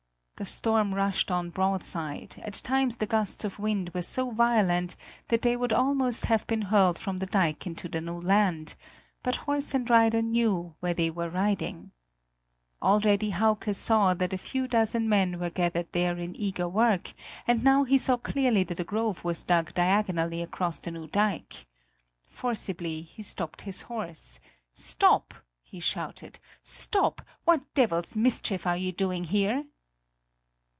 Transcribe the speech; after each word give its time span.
The 0.37 0.45
storm 0.45 0.95
rushed 0.95 1.29
on 1.29 1.51
broadside; 1.51 2.41
at 2.43 2.53
times 2.55 2.97
the 2.97 3.05
gusts 3.05 3.45
of 3.45 3.59
wind 3.59 3.91
were 3.93 4.01
so 4.01 4.31
violent, 4.31 4.95
that 5.27 5.43
they 5.43 5.55
would 5.55 5.71
almost 5.71 6.25
have 6.25 6.47
been 6.47 6.63
hurled 6.63 6.97
from 6.97 7.19
the 7.19 7.27
dike 7.27 7.67
into 7.67 7.87
the 7.87 8.01
new 8.01 8.19
land 8.19 8.73
but 9.21 9.35
horse 9.45 9.75
and 9.75 9.87
rider 9.87 10.23
knew 10.23 10.73
where 10.79 10.95
they 10.95 11.11
were 11.11 11.29
riding. 11.29 11.91
Already 12.81 13.29
Hauke 13.29 13.71
saw 13.75 14.15
that 14.15 14.33
a 14.33 14.37
few 14.39 14.67
dozen 14.67 15.07
men 15.07 15.39
were 15.39 15.51
gathered 15.51 15.91
there 15.91 16.17
in 16.17 16.35
eager 16.35 16.67
work, 16.67 17.13
and 17.45 17.63
now 17.63 17.83
he 17.83 17.99
saw 17.99 18.17
clearly 18.17 18.63
that 18.63 18.79
a 18.79 18.83
groove 18.83 19.23
was 19.23 19.43
dug 19.43 19.75
diagonally 19.75 20.41
across 20.41 20.79
the 20.79 20.89
new 20.89 21.05
dike. 21.05 21.67
Forcibly 22.25 23.03
he 23.03 23.21
stopped 23.21 23.61
his 23.61 23.83
horse: 23.83 24.39
"Stop!" 24.73 25.35
he 25.61 25.79
shouted, 25.79 26.39
"stop! 26.63 27.21
What 27.45 27.71
devil's 27.75 28.15
mischief 28.15 28.65
are 28.65 28.77
you 28.77 28.91
doing 28.91 29.27
there?" 29.31 29.65